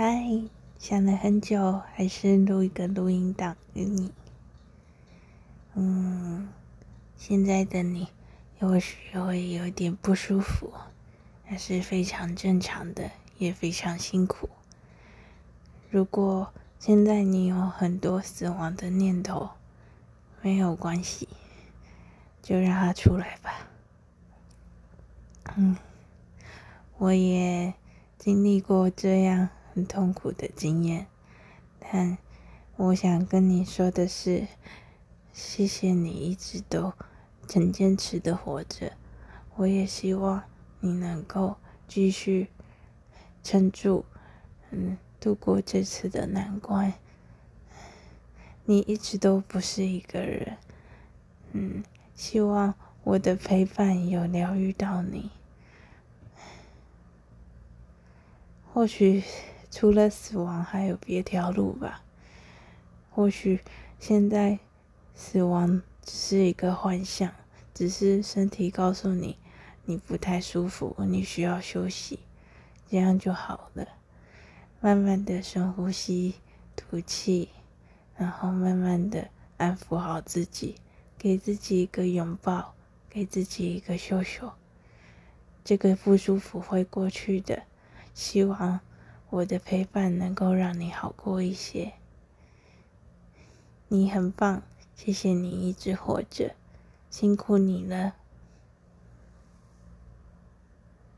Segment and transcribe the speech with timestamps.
[0.00, 0.44] 嗨，
[0.78, 4.12] 想了很久，还是录一个录音档给你。
[5.74, 6.48] 嗯，
[7.16, 8.06] 现在的你
[8.60, 10.72] 有时会有点不舒服，
[11.48, 14.48] 那是非常正常的，也非常辛苦。
[15.90, 19.50] 如果现在你有很多死亡的念头，
[20.42, 21.28] 没有关系，
[22.40, 23.66] 就让它出来吧。
[25.56, 25.76] 嗯，
[26.98, 27.74] 我也
[28.16, 29.48] 经历过这样。
[29.78, 31.06] 很痛苦的经验，
[31.78, 32.18] 但
[32.74, 34.48] 我想跟你说的是，
[35.32, 36.92] 谢谢你一直都
[37.48, 38.94] 很坚持的活着。
[39.54, 40.42] 我也希望
[40.80, 42.48] 你能够继续
[43.44, 44.04] 撑住，
[44.72, 46.94] 嗯，度过这次的难关。
[48.64, 50.56] 你一直都不是一个人，
[51.52, 51.84] 嗯，
[52.16, 55.30] 希望我的陪伴有疗愈到你，
[58.72, 59.22] 或许。
[59.70, 62.02] 除了死亡，还有别条路吧。
[63.10, 63.60] 或许
[63.98, 64.58] 现在
[65.14, 67.32] 死亡只是一个幻象，
[67.74, 69.36] 只是身体告诉你
[69.84, 72.20] 你不太舒服，你需要休息，
[72.88, 73.86] 这样就好了。
[74.80, 76.36] 慢慢的深呼吸，
[76.76, 77.48] 吐气，
[78.16, 80.76] 然后慢慢的安抚好自己，
[81.18, 82.74] 给自己一个拥抱，
[83.10, 84.52] 给自己一个秀秀。
[85.64, 87.64] 这个不舒服会过去的，
[88.14, 88.80] 希望。
[89.30, 91.92] 我的陪伴能够让你好过一些。
[93.88, 94.62] 你很棒，
[94.94, 96.54] 谢谢你一直活着，
[97.10, 98.14] 辛苦你了。